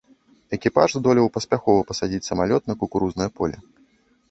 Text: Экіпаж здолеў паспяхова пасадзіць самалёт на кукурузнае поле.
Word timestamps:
Экіпаж 0.55 0.95
здолеў 1.01 1.27
паспяхова 1.35 1.85
пасадзіць 1.91 2.23
самалёт 2.31 2.61
на 2.73 2.79
кукурузнае 2.83 3.31
поле. 3.39 3.57